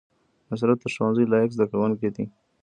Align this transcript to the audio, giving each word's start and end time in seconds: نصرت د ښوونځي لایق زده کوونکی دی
نصرت 0.49 0.77
د 0.81 0.85
ښوونځي 0.93 1.25
لایق 1.31 1.49
زده 1.55 1.65
کوونکی 1.71 2.09
دی 2.15 2.25